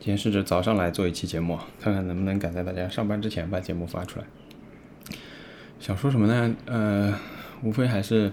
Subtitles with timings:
[0.00, 4.26] 今天试着早上来做一期节目，看看能不能赶在大家上班之前把节目发出来。
[5.80, 6.56] 想说什么呢？
[6.66, 7.18] 呃，
[7.62, 8.32] 无非还是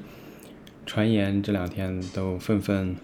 [0.85, 2.95] 传言这两天都纷纷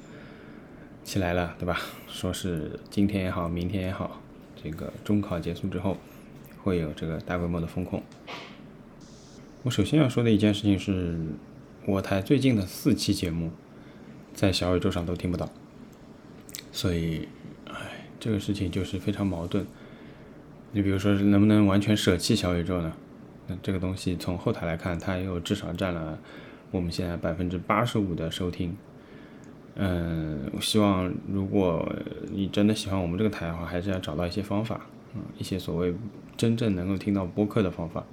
[1.03, 1.79] 起来了，对吧？
[2.07, 4.21] 说是今天也好，明天也好，
[4.63, 5.97] 这个中考结束之后
[6.61, 8.03] 会有这个大规模的风控。
[9.63, 11.17] 我首先要说的一件事情是，
[11.87, 13.51] 我台最近的四期节目
[14.33, 15.49] 在小宇宙上都听不到，
[16.71, 17.27] 所以，
[18.21, 19.65] 这个事情就是非常矛盾。
[20.73, 22.93] 你比如说，能不能完全舍弃小宇宙呢？
[23.47, 26.19] 那这个东西从后台来看，它又至少占了
[26.69, 28.77] 我们现在百分之八十五的收听。
[29.73, 31.91] 嗯，我希望如果
[32.31, 35.93] 你真的喜欢我们这个台的话，还是要找到一些方法，嗯，一些所谓
[36.37, 38.05] 真正能够听到播客的方法。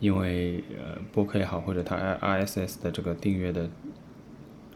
[0.00, 3.70] 因为呃，播客也好，或者它 R S S 的这个订阅的，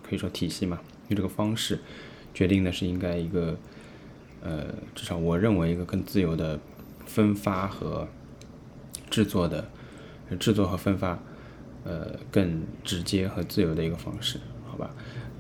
[0.02, 1.80] 可以说体系嘛，用这个方式
[2.32, 3.58] 决定的是应该一个
[4.42, 6.58] 呃，至少我认为一个更自由的
[7.06, 8.06] 分发和
[9.10, 9.68] 制作的
[10.38, 11.18] 制作和分发，
[11.84, 14.90] 呃，更直接和自由的一个方式，好吧？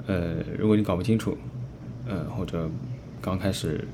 [0.06, 1.36] 呃，如果你搞不清楚，
[2.06, 2.68] 呃，或者
[3.20, 3.86] 刚开始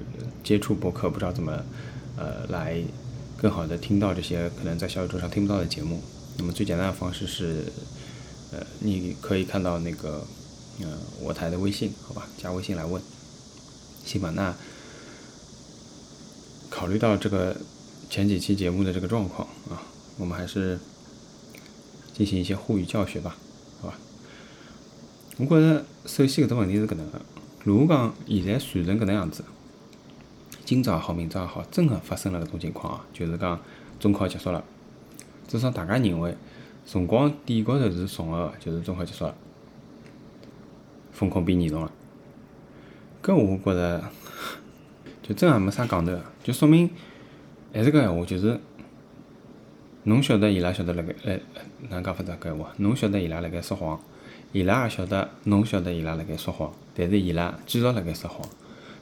[0.42, 1.64] 接触博客不知道怎么
[2.16, 2.82] 呃来。
[3.36, 6.00] 更好的听到这些可能在小宇宙上听不到的节目，
[6.38, 7.64] 那么最简单的方式是，
[8.52, 10.24] 呃，你可以看到那个，
[10.80, 10.86] 呃，
[11.20, 13.02] 我台的微信，好吧，加微信来问，
[14.06, 14.30] 行吧？
[14.30, 14.54] 那
[16.74, 17.56] 考虑到这个
[18.10, 19.80] 前几期节目的这个状况啊，
[20.18, 20.76] 我们还是
[22.12, 23.36] 进行一些沪语教学吧，
[23.80, 23.94] 好吧？
[25.36, 27.20] 我觉着首先搿个问题是搿能个，
[27.62, 29.44] 如果讲现在传成搿能样子。
[30.64, 33.60] 今朝也好，明朝也好，真个发生了搿种情况啊，就是讲
[34.00, 34.64] 中考结束了，
[35.46, 36.36] 至少大家认为
[36.84, 39.36] 辰光点高头是重合个，就是中考结束了，
[41.12, 41.92] 风控变严重了。
[43.22, 44.02] 搿我觉着
[45.26, 46.12] 就真也没啥讲头，
[46.44, 46.90] 就说明
[47.72, 48.60] 还是搿闲话，就是
[50.02, 51.40] 侬晓得伊拉晓得辣盖，哎，
[51.88, 52.70] 哪能讲法子搿闲话？
[52.76, 53.98] 侬晓得伊拉辣盖说谎，
[54.52, 58.46] 伊拉也晓得侬晓得伊拉辣盖说谎，但是伊拉继续辣盖说谎。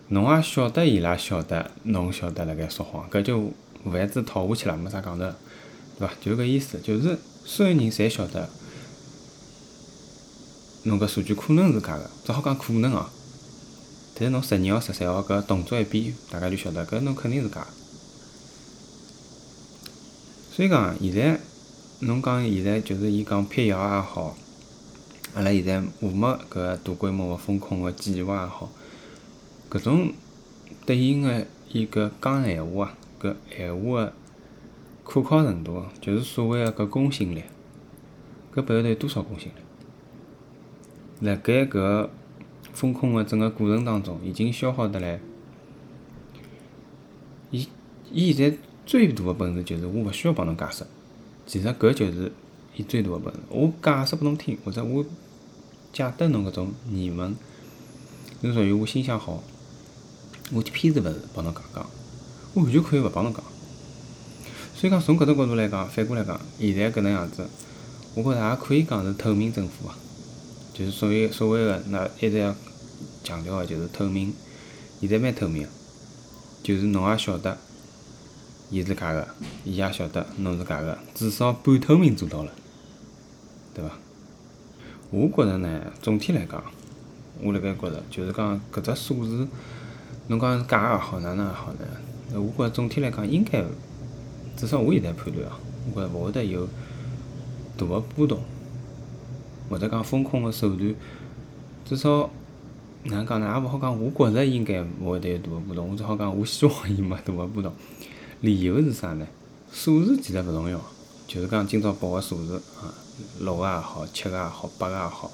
[0.09, 5.25] 侬也晓得，伊拉晓得，侬晓得辣盖说谎，搿就无限制套下去了，没啥讲头，
[5.99, 6.15] 对伐？
[6.21, 8.49] 就搿意思，就是所有人侪晓得，
[10.84, 13.06] 侬搿数据可能是假个，只好讲可能哦。
[14.15, 17.67] 但是侬十二号、十三号搿动作一变，大家就晓得搿侬肯定是假。
[20.53, 21.41] 所以讲，现在
[22.00, 24.37] 侬讲现在就是伊讲辟谣也好，
[25.34, 28.71] 阿拉现在无没搿大规模个风控个计划也好。
[29.71, 30.12] 搿种
[30.84, 34.12] 对应个伊搿讲闲话啊，搿闲话个
[35.05, 37.44] 可靠程度，就是所谓个搿公信力，
[38.55, 39.55] 搿背后头有多少公信力？
[41.27, 42.09] 辣盖搿
[42.72, 45.21] 风控的整个过程当中，已经消耗得来。
[47.50, 47.69] 伊
[48.10, 48.56] 伊现在
[48.87, 50.87] 最大的本事就是我勿需要帮侬解释，
[51.47, 52.32] 其实搿就是
[52.77, 53.41] 伊最大的本事。
[53.50, 55.05] 我解释拨侬听，或者我
[55.93, 57.37] 解答侬搿种疑问，
[58.41, 59.43] 是属于我心想好。
[60.53, 61.87] 我偏是勿是帮侬讲讲，
[62.55, 63.43] 我完全可以勿帮侬讲。
[64.75, 67.47] 所以讲，从搿只角度来讲，反过来讲，现在搿能样子，
[68.15, 69.97] 我觉着也可以讲是透明政府啊。
[70.72, 72.55] 就是所谓所谓的，那一直要
[73.22, 74.33] 强调的，就是透明。
[75.00, 75.66] 现在蛮透明，
[76.62, 77.59] 就是侬也晓得，
[78.71, 79.27] 伊是假个，
[79.65, 82.53] 伊也晓得侬是假个，至少半透明做到了，
[83.75, 83.91] 对伐？
[85.11, 86.62] 我觉着呢，总体来讲，
[87.43, 89.47] 我辣盖觉着，就是讲搿只数字。
[90.28, 92.41] 侬讲是假也好，哪能也好呢？
[92.41, 93.62] 我觉着总体来讲，应该
[94.56, 95.59] 至少我现在判断啊，
[95.93, 96.66] 我觉着勿会得有
[97.77, 98.41] 大的波动，
[99.72, 100.94] 或者讲风控个手段，
[101.87, 102.28] 至少
[103.05, 103.50] 哪能讲呢？
[103.55, 107.72] 也勿好讲，我觉着应该勿会得有大个波动，我只好讲我希望伊没大个波动。
[108.43, 109.27] 理由是啥呢？
[109.72, 110.78] 数字其实勿重要，
[111.27, 112.93] 就是讲今朝报个数字啊，
[113.41, 115.31] 六个也好，七个也好，八个也好。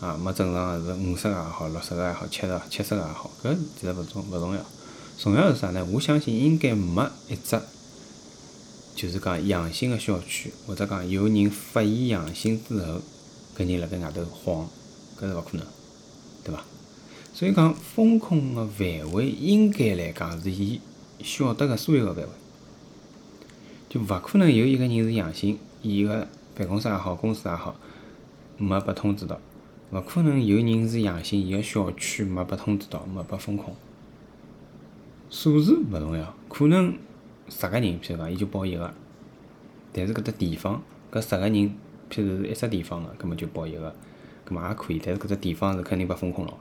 [0.00, 4.60] 啊，没正常个是五十个也好，六十个也好，七十、七十个也好，搿其实勿重勿重要。
[5.16, 5.84] 重要是啥呢？
[5.92, 7.60] 我相信应该没一只，
[8.94, 13.00] 就是讲阳性个小区，或者讲有人发现阳性之后，
[13.58, 14.68] 搿人辣盖外头晃，
[15.18, 15.66] 搿是勿可能，
[16.44, 16.62] 对伐？
[17.34, 20.80] 所以讲风控个范围应该来讲是伊
[21.20, 22.30] 晓得个所有个范围，
[23.88, 27.74] 就勿可能有一个人是阳性，伊个办公室也好，公司也好，
[28.56, 29.40] 没被通知到。
[29.90, 33.74] 勿可能有人是阳性，伊个小区没被通知到，没被封控。
[35.30, 36.94] 数字勿重要，可能
[37.48, 38.94] 十个人，譬如讲，伊就报一个。
[39.92, 41.72] 但是搿只地方，搿十个人，
[42.10, 43.94] 譬如是一只地方个，搿么就报一个，
[44.48, 45.00] 搿么也可以。
[45.04, 46.54] 但是搿只地方是肯定被封控了。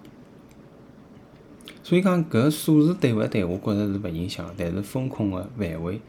[1.84, 6.02] 所以讲搿数字对勿对，我觉着是勿影响，但是风控个范围，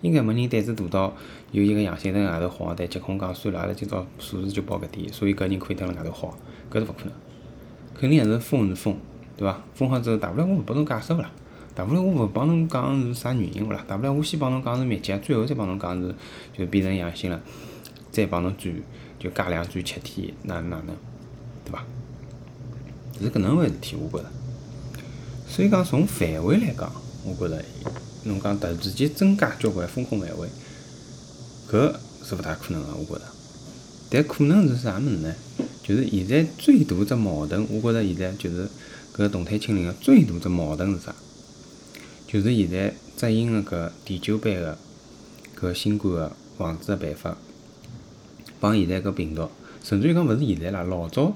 [0.00, 1.14] 应该没人胆子大到
[1.50, 6.32] 有一个阳性辣外头晃，但疾控讲算了，阿拉今朝数字就报搿点，所以搿人可以蹲辣外头晃，
[6.70, 7.12] 搿是勿可能。
[7.94, 8.96] 肯定还是封是封，
[9.36, 9.60] 对伐？
[9.74, 11.30] 封好之后，大不了我勿拨侬解释勿啦，
[11.74, 16.14] 大不了我勿帮侬讲是啥原因勿啦，大不了我先帮侬讲是密集，最后再帮侬讲是
[16.56, 17.40] 就变成阳性了，
[18.18, 18.74] 再帮侬转
[19.16, 20.96] 就加两转七天，哪能哪能，
[21.64, 21.84] 对伐？
[23.20, 24.28] 是搿能回事体，我觉着。
[25.48, 26.90] 所以讲，从范围来讲，
[27.24, 27.64] 我觉着，
[28.24, 30.48] 侬讲突然之间增加交关风控范围，
[31.70, 31.94] 搿
[32.24, 33.22] 是勿大可能个，我觉着。
[34.10, 35.32] 但可能是啥物事呢？
[35.84, 38.68] 就是现在最大只矛盾，我觉着现在就是
[39.14, 41.14] 搿动态清零个最大只矛盾是啥？
[42.26, 44.76] 就是现在执行个搿第九版个
[45.60, 47.38] 搿新冠个防治个办法，
[48.60, 49.48] 帮现在搿病毒，
[49.82, 51.32] 甚至于讲勿是现在啦，老早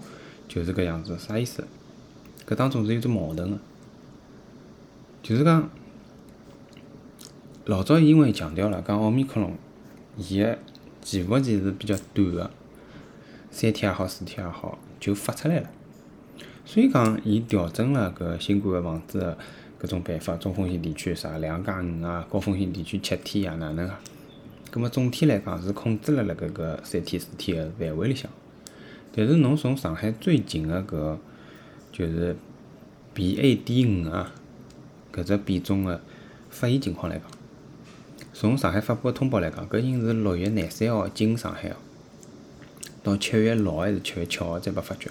[0.49, 1.67] 就是搿样子，啥意思？
[2.47, 3.59] 搿当中是有只矛盾个。
[5.23, 5.71] 就是讲，
[7.67, 9.53] 老早因为强调了讲奥密克戎，
[10.17, 10.59] 伊个
[11.01, 12.51] 潜伏期是比较短个，
[13.51, 15.71] 三天也好，四天也好，就发出来了。
[16.65, 19.39] 所以讲，伊调整了搿新冠个防治个
[19.83, 24.01] 搿种办法，中风险地区啥两加五啊，高风险地区七天啊，哪能啊？
[24.73, 28.31] 葛末总体来讲是控制了辣搿个三天四天个范围里向。
[29.15, 31.19] 但是侬从上海最近个搿
[31.93, 32.35] 就是
[33.15, 33.63] BA.
[33.63, 34.33] 点五啊。
[35.13, 36.01] 搿只变种个
[36.49, 37.27] 发现情况来讲，
[38.33, 41.77] 从上海发布个通报来讲，搿人是六月廿三号进上海个，
[43.03, 45.11] 到七月六还是七月七号才被发觉。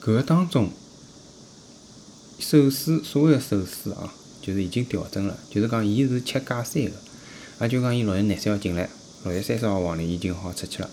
[0.00, 0.70] 搿个当中，
[2.38, 6.92] 手势所谓个手势啊，就是已经调整了，就是讲伊是七加三个，
[7.60, 8.88] 也就讲伊六月廿三号进来，
[9.24, 10.90] 六月三十号往里已经好出去了，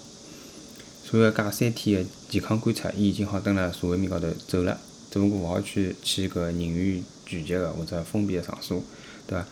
[1.04, 4.80] 所以加三天个健康观察，伊已经好蹲辣社会面高头走了。
[5.12, 8.82] 只不过勿好去去搿人员聚集个或者封闭个场所，
[9.28, 9.46] 对伐？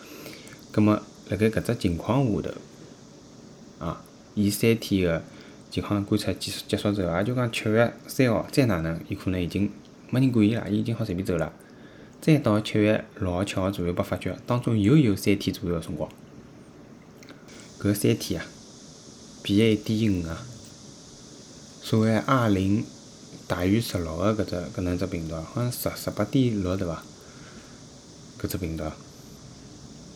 [0.72, 0.96] 葛末
[1.30, 4.04] 辣盖搿只情况下头，啊，
[4.34, 5.22] 伊三天个
[5.70, 9.70] 健康观察结束结束之后，也就讲七月三号再哪能，伊可能已经
[10.10, 11.54] 没人管伊啦，伊已经好随便走了。
[12.22, 16.10] 再到七月六号七号左右被发觉，当中又有三天左右个辰光，
[17.82, 18.46] 搿三天啊
[19.44, 19.76] ，BA.
[19.84, 20.38] 点五啊，
[21.82, 22.84] 所谓 R 零。
[23.48, 27.04] 大于十六个搿只搿能只病毒，好像十十八点六对伐？
[28.40, 28.84] 搿只病毒，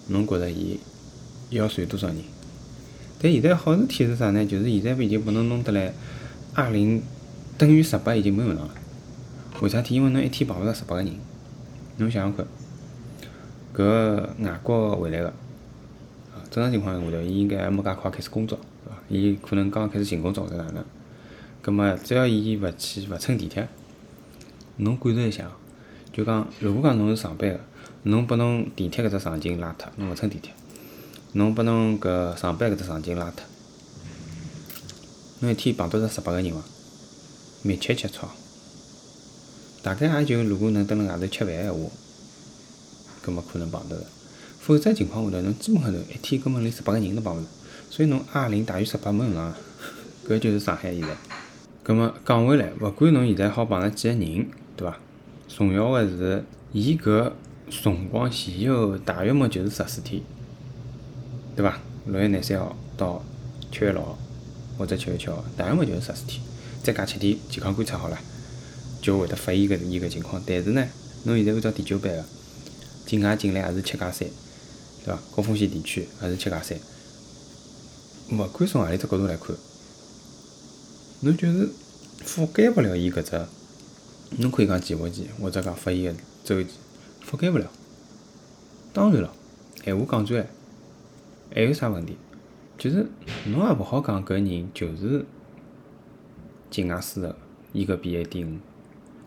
[0.07, 0.79] 侬觉着伊
[1.49, 2.17] 要传多少人？
[3.19, 4.45] 但现在好事体是啥呢？
[4.45, 5.93] 就是现在已经拨侬弄得来，
[6.53, 7.03] 二零
[7.57, 8.69] 等于十八已经没用了。
[9.59, 9.95] 为啥体？
[9.95, 11.11] 因为侬一天碰勿着十八个人，
[11.97, 12.45] 侬想想看，
[13.75, 15.33] 搿外国回来个，
[16.55, 18.97] 正常情况下头，伊应该还没介快开始工作，对伐？
[19.09, 20.81] 伊可能刚刚开始寻工作，是哪能？
[21.61, 23.67] 葛末只要伊勿去勿乘地铁，
[24.77, 25.51] 侬感受一下，
[26.13, 27.59] 就讲如果讲侬是上班个，
[28.03, 30.53] 侬拨侬地铁搿只场景拉脱，侬勿乘地铁，
[31.33, 33.43] 侬拨侬搿上班搿只场景拉脱，
[35.39, 36.63] 侬一天碰到着十八个人伐？
[37.63, 38.27] 密切接触，
[39.83, 41.79] 大概也就如果能蹲辣外头吃饭闲话，
[43.25, 44.05] 搿么可能碰到个，
[44.65, 47.45] 否则情况下头，侬基本上头一天根本连十八个人都碰勿着，
[47.91, 49.53] 所以侬 R 零大于十八没用场，
[50.27, 51.09] 搿就是上海现在。
[51.83, 54.97] 葛末讲回来，勿管侬现在好碰着几个人，对伐？
[55.47, 57.31] 重要个是，伊搿
[57.69, 60.19] 辰光前后大约末就是十四天，
[61.55, 61.79] 对伐？
[62.07, 63.23] 六月廿三号到
[63.71, 64.17] 七月六号，
[64.79, 66.41] 或者七月七号，大约末就是十四天，
[66.81, 68.17] 再加七天健康观察好了，
[68.99, 70.41] 就会得发现搿伊个情况。
[70.43, 70.83] 但是呢，
[71.25, 72.25] 侬现在按照第九版个，
[73.05, 74.27] 境外进来也是七加三，
[75.05, 75.19] 对伐？
[75.35, 76.77] 高风险地区还是七加三，
[78.31, 79.55] 勿管从何里只角度来看。
[81.21, 81.69] 侬就是
[82.25, 83.45] 覆盖勿了伊搿只，
[84.37, 86.69] 侬可以讲潜伏期，或者讲发现个周期，
[87.23, 87.71] 覆盖勿了。
[88.91, 89.31] 当然了，
[89.83, 90.47] 闲话讲转来，
[91.53, 92.17] 还有啥问题？
[92.77, 93.07] 就是
[93.45, 95.25] 侬也勿好讲搿人就是
[96.71, 97.33] 境外输入，
[97.73, 98.25] 伊搿 BA.
[98.25, 98.57] 点五。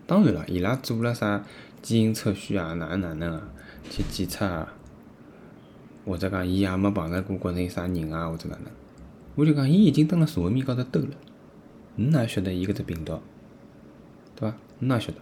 [0.05, 1.45] 当然了，伊拉做了啥
[1.81, 3.49] 基因测序啊，哪能哪能啊，
[3.89, 4.73] 去检测啊，
[6.09, 8.65] 或者讲伊也没碰着过国内啥人啊，或者哪能。
[9.35, 11.09] 我就讲，伊已经蹲辣社会面高头兜了。
[11.97, 13.19] 侬哪晓得伊搿只病毒，
[14.35, 14.57] 对伐？
[14.79, 15.17] 侬哪晓得？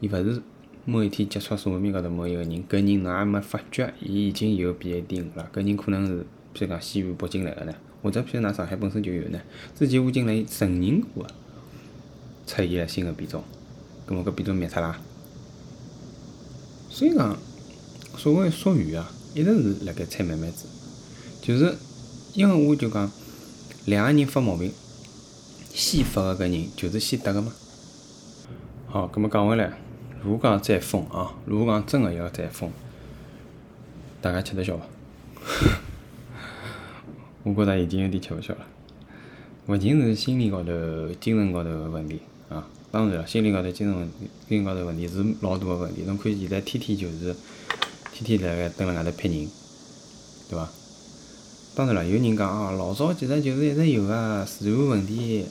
[0.00, 0.42] 伊勿是
[0.86, 5.04] 某一天接触社会面高头某一个人，搿人侬也没发觉，伊已经有 BA.
[5.06, 5.50] 点五了。
[5.52, 6.20] 搿人可能是，
[6.54, 9.38] 譬如讲西安、北京来个呢，或者譬如㑚上海本身就有呢。
[9.74, 11.28] 之前我进来承认过个，
[12.46, 13.44] 出现了新个变种，
[14.08, 14.98] 搿么搿变种灭脱啦。
[16.88, 17.36] 所以讲，
[18.16, 20.64] 所谓溯源啊，一直是辣盖猜妹妹子，
[21.42, 21.76] 就是
[22.32, 23.12] 因为我就讲
[23.84, 24.72] 两个人发毛病。
[25.74, 27.52] 先发个搿人就是先得个嘛。
[28.86, 29.78] 好，葛末讲回来，
[30.24, 32.70] 如果讲再封啊，如果讲真个要再封，
[34.22, 34.86] 大家吃得消伐？
[37.44, 38.66] 我觉着已经有点吃勿消了。
[39.66, 40.72] 勿仅是心理高头、
[41.20, 44.10] 精神高头个问题啊，当然了，心理高头、精神、
[44.48, 46.04] 精神高头问题是老大个问题。
[46.06, 47.36] 侬看现在天天就是
[48.24, 49.48] 天天辣盖蹲辣外头骗人，
[50.48, 50.68] 对伐？
[51.74, 55.44] 当然了，有人讲哦，老早其实就是一直有个治安问题，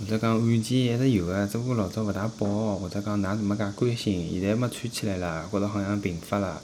[0.00, 6.60] 或者讲案件一直有个，只不过老早勿大报，或者讲㑚没介关心，现在没串起来了，觉着好像频发了。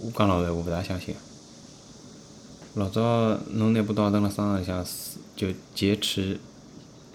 [0.00, 1.14] 我讲老实闲话，勿大相信。
[2.74, 3.00] 老早
[3.52, 4.84] 侬拿把刀蹲辣商场里向，
[5.34, 6.38] 就劫持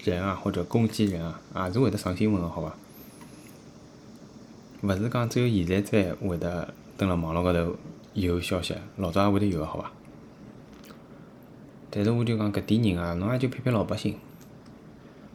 [0.02, 2.74] 人啊，或者攻击人啊，也是会得上新闻个，好伐？
[4.82, 7.76] 勿是讲只有现在才会得蹲辣网络高头
[8.12, 9.92] 有消息，老早也会得有个，好伐？
[11.90, 14.16] 但是我就讲搿点人啊，侬也就骗骗老百姓，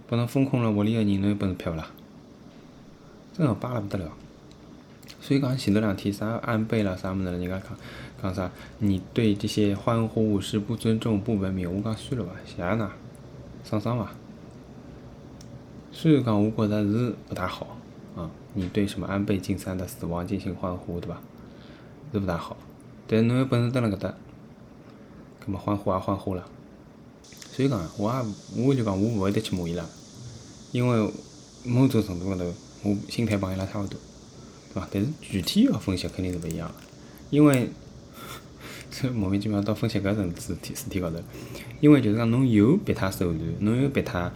[0.05, 1.87] 拨侬封控了屋里个人，侬有本事骗勿啦？
[3.31, 4.11] 真个巴了勿得了。
[5.21, 7.61] 所以讲前头两天啥安倍啦啥物事，人家讲
[8.21, 12.89] 讲啥，你对这些欢呼是不尊重不文明，我讲算了伐，谢谢㑚，
[13.63, 14.11] 爽爽伐？
[15.93, 17.77] 虽然讲我觉着是勿大好
[18.17, 21.21] 啊，你对什么安倍晋三的死亡进行欢呼，对伐？
[22.13, 22.55] 是勿大好，
[23.07, 24.13] 但是侬有本事蹲辣搿搭，
[25.43, 26.47] 搿么欢呼也欢呼了。
[27.51, 29.83] 所以讲，我也我就讲我勿会得去骂伊拉，
[30.71, 31.11] 因为
[31.63, 32.45] 某种程度高头，
[32.83, 33.99] 我心态帮伊拉差勿多。
[34.73, 34.87] 对伐？
[34.91, 36.71] 但是具体要分析肯定是勿一样，
[37.29, 37.69] 因为
[38.91, 41.17] 这 莫名其妙到分析搿层事体事体高头，
[41.79, 44.31] 因为就是讲侬有别他手段，侬有别他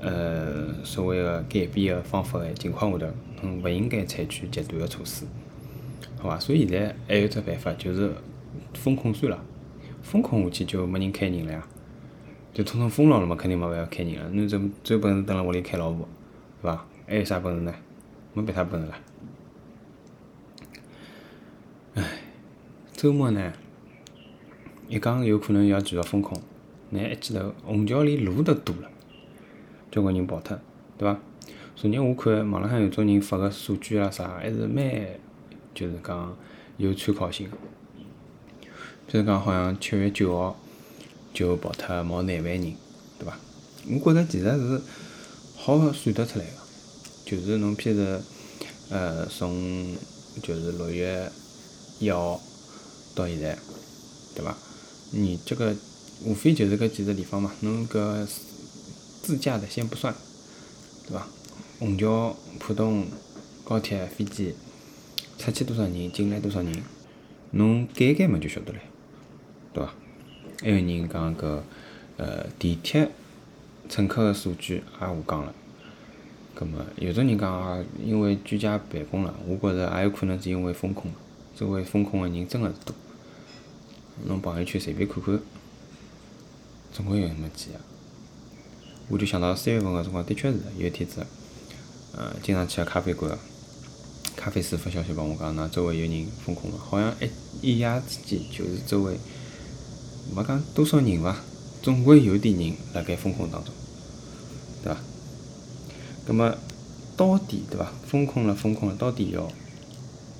[0.00, 3.06] 呃所谓个改变个方法个情况下头，
[3.42, 5.24] 侬勿应该采取极端个措施，
[6.22, 6.38] 好伐？
[6.38, 8.14] 所以现在还有只办法就是
[8.74, 9.44] 封控算了，
[10.02, 11.66] 封控下去就没人开人了呀，
[12.54, 14.30] 就统统封牢了嘛，肯定没办法开人了。
[14.30, 16.08] 侬只只有本事蹲辣屋里开老婆，
[16.62, 16.86] 对伐？
[17.08, 17.74] 还有啥本事呢？
[18.34, 18.94] 没别啥本事了。
[22.92, 23.52] 周末呢，
[24.88, 26.40] 一讲有可能要继续封控，
[26.90, 28.88] 那一记头虹桥连路都堵了，
[29.90, 30.56] 交关人跑脱，
[30.96, 31.18] 对伐？
[31.74, 34.84] 昨日我看网浪向有种人发个数据啊啥，还是蛮
[35.74, 36.36] 就是讲
[36.76, 37.56] 有参考性个。
[39.06, 40.56] 比如讲，好像七月九号
[41.34, 42.74] 就跑脱毛廿万人，
[43.18, 43.38] 对伐？
[43.86, 44.82] 我觉着其实是
[45.56, 46.52] 好算得出来个，
[47.24, 48.20] 就是侬譬如
[48.90, 49.96] 呃从
[50.42, 51.30] 就是六月
[51.98, 52.40] 一号。
[53.14, 53.58] 到现在，
[54.34, 54.56] 对伐？
[55.10, 55.76] 你这个
[56.24, 58.26] 无非就是搿几个地方嘛，侬搿
[59.20, 60.14] 自驾的先不算，
[61.06, 61.26] 对伐？
[61.78, 63.06] 虹桥、浦东、
[63.64, 64.54] 高铁、飞机，
[65.42, 66.72] 出去多少人，进来多少人，
[67.50, 68.78] 侬减减嘛就晓得了，
[69.72, 69.92] 对伐？
[70.60, 71.60] 还有人讲搿
[72.16, 73.10] 呃地铁
[73.88, 75.52] 乘客个数据也下降了，
[76.54, 81.16] 葛末有种人讲啊，因为居家办公了，我觉着也有可能是因为风控了，
[81.56, 82.94] 周围风控个人真个是多。
[84.26, 85.40] 侬朋友圈随便看看，
[86.92, 87.80] 总归有那么几个。
[89.08, 91.26] 我就想到三月份个辰光，的确是有一天子，
[92.16, 93.36] 呃，经常去个咖啡馆，
[94.36, 97.14] 咖啡师发消息帮我讲，㑚周围有人封控了，好像
[97.60, 99.16] 一一夜之间就是周围，
[100.34, 101.36] 没讲多少人伐，
[101.82, 103.72] 总归有点人辣盖封控当中，
[104.82, 105.00] 对伐？
[106.26, 106.54] 葛末
[107.16, 107.92] 到底对伐？
[108.06, 109.48] 封控了，封控了，到底要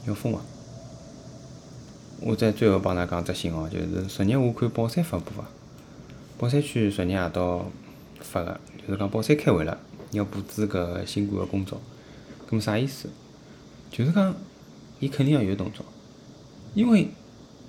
[0.07, 0.41] 要封伐？
[2.21, 5.45] 我再最后帮㑚讲只信号，就是昨日我看宝山发布个，
[6.39, 7.67] 宝山区昨日夜到
[8.21, 9.79] 发个，就是讲宝山开会了，
[10.13, 11.81] 要布置搿新冠个工作。
[12.49, 13.09] 搿么啥意思？
[13.93, 14.35] 就是讲，
[15.01, 15.85] 伊肯定要有动作，
[16.75, 17.09] 因为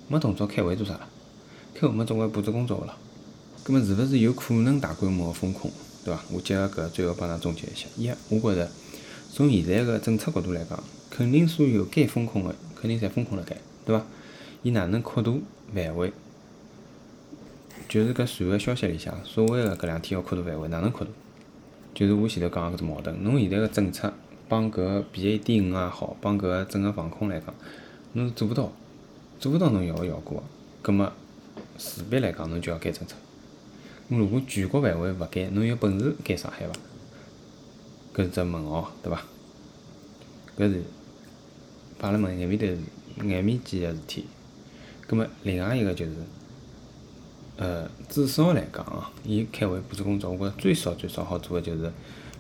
[0.07, 1.09] 没动作开会做啥啦？
[1.75, 2.93] 开会么总归布置工作个咯。
[3.65, 5.69] 搿么是勿是有可能大规模个封控，
[6.05, 6.23] 对伐？
[6.31, 7.87] 我结合搿最后帮㑚总结一下。
[7.97, 8.71] 一，我觉着
[9.33, 14.05] 从现在个政策角度来讲，肯定所有该封控个肯定侪封控了，该，对伐？
[14.61, 15.29] 伊哪能扩大
[15.75, 16.13] 范围？
[17.89, 21.11] 就是搿传个消息里向，所谓个搿两天要扩大范围，哪能扩大？
[21.93, 23.23] 就是我前头讲个搿只矛盾。
[23.23, 24.13] 侬现在个政策
[24.47, 27.53] 帮搿个 B A D 五也好，帮搿个整个防控来讲，
[28.13, 28.71] 侬是做勿到，
[29.39, 30.43] 做勿到侬要个效果。
[30.81, 31.11] 葛末
[31.77, 33.15] 势必来讲，侬就要改政策。
[34.09, 36.73] 侬如果全国范围勿改，侬有本事改上海伐？
[38.13, 39.23] 搿是只问号，对伐？
[40.57, 40.83] 搿是
[41.97, 42.65] 摆辣门眼面头
[43.25, 44.25] 眼面见个事体。
[45.07, 46.11] 葛末另外一个就是，
[47.57, 51.87] 呃，至少来讲哦，伊开会布置工作，我觉着最少最少好做个就是，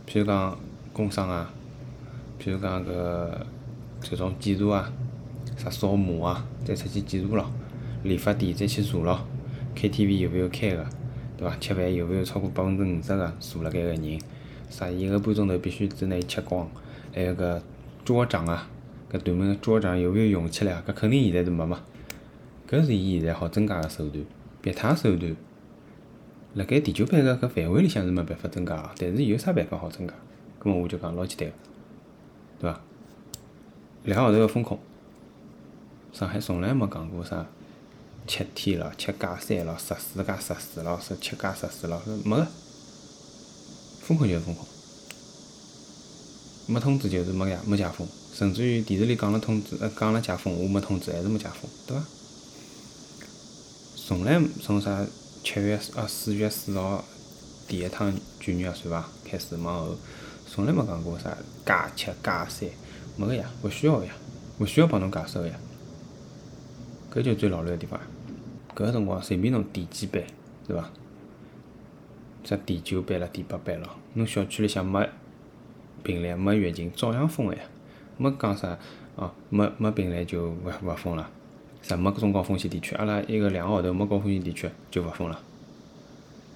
[0.07, 0.57] 譬如讲
[0.91, 1.51] 工商啊，
[2.39, 2.89] 譬如讲搿
[4.01, 4.91] 搿种检查啊，
[5.55, 7.45] 啥扫码啊，再出去检查咯，
[8.03, 9.25] 理发店再去查咯
[9.75, 10.85] ，KTV 有勿有开个，
[11.37, 11.55] 对伐？
[11.59, 14.19] 吃饭有勿有超过百分之五十个坐辣盖个人，
[14.69, 16.69] 啥一个半钟头必须之内吃光，
[17.13, 17.61] 还有搿
[18.03, 18.67] 桌长啊，
[19.11, 20.83] 搿对门个桌长有没有用起来啊？
[20.87, 21.79] 搿肯定现在是没嘛。
[22.69, 24.25] 搿是伊现在好增加个手段，
[24.61, 25.35] 别他手段，
[26.55, 30.13] 辣盖第九版个搿范围里向是没办法增加个，但是有啥办法好增加？
[30.61, 31.55] 搿么我就讲老简单个，
[32.63, 32.79] 对伐？
[34.05, 34.79] 两个号头个风控，
[36.13, 37.45] 上海从来没讲过啥
[38.25, 42.47] 七天了、七加三了、十四加十四了、十七加十四了，没个。
[44.01, 44.65] 风控就是风控，
[46.67, 52.05] 没通知就是没解没解封，甚至于电视里讲了通知，呃讲了解封，我没通知还是没解封，对伐？
[53.97, 55.05] 从来从啥
[55.43, 57.03] 七月啊四月四号
[57.67, 59.97] 第一趟全员核酸伐开始往后，
[60.53, 62.69] 从来没讲过啥加七加三，
[63.17, 64.13] 没个呀，勿需要个呀，
[64.59, 65.55] 勿需要帮侬解释个呀，
[67.11, 67.99] 搿就最老卵个地方。
[68.75, 70.23] 搿个辰光随便侬点几班，
[70.67, 70.91] 是伐？
[72.43, 75.09] 啥第九班了，第八班了，侬小区里向没
[76.03, 77.63] 病例没疫情，照样封个呀，
[78.17, 78.77] 没讲啥
[79.15, 81.27] 哦，没没病例就勿勿封了。
[81.81, 85.39] 啥没中高风险地区，阿拉一个两个号头没高风险地区就勿封了，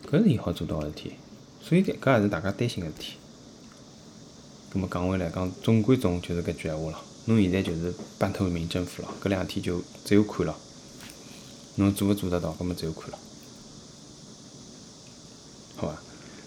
[0.05, 1.13] 搿是伊好做到个事体，
[1.59, 3.13] 所以搿也是大家担心个事体。
[4.71, 6.99] 葛末讲回来讲，总归总就是搿句闲话了。
[7.25, 10.55] 侬现在就是半透明政府了，搿两天就只有看咯。
[11.75, 13.17] 侬做勿做得到，搿么只有看了。
[15.75, 15.97] 好伐？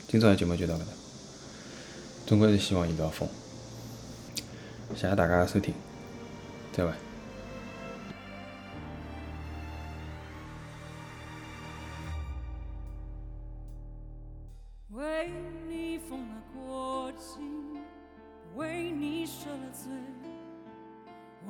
[0.08, 0.86] 今朝个节目就到搿搭，
[2.26, 3.28] 总归是希望遇到风。
[4.94, 5.72] 谢谢大家个收听，
[6.72, 6.92] 再会。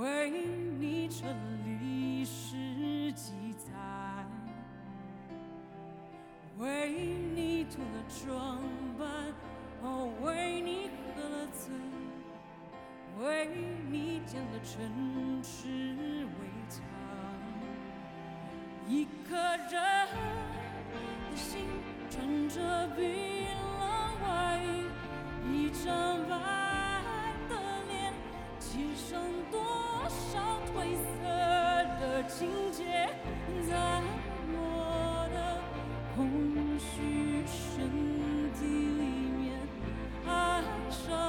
[0.00, 0.30] 为
[0.78, 1.34] 你成了
[1.66, 2.56] 历史
[3.12, 3.68] 记载，
[6.56, 6.88] 为
[7.34, 8.62] 你涂了妆
[8.98, 9.06] 扮，
[9.82, 11.70] 哦，为你喝了醉，
[13.22, 13.50] 为
[13.90, 15.68] 你建了城池
[16.24, 16.82] 围墙，
[18.88, 19.74] 一颗人
[20.94, 21.66] 的心
[22.08, 23.04] 穿着冰
[23.78, 23.82] 冷
[24.22, 24.66] 外衣，
[25.52, 26.59] 一张白
[28.80, 29.60] 一生多
[30.08, 30.40] 少
[30.72, 31.28] 褪色
[32.00, 33.10] 的情节，
[33.68, 34.00] 在
[34.54, 35.36] 我的
[36.16, 36.18] 空
[36.78, 37.90] 虚身
[38.54, 39.02] 体里
[39.36, 39.52] 面
[40.26, 40.30] 爱
[40.88, 41.19] 上。